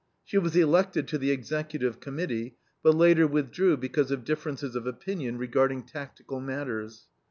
[0.25, 5.37] She was elected to the Executive Committee, but later withdrew because of differences of opinion
[5.37, 7.05] regarding tactical matters.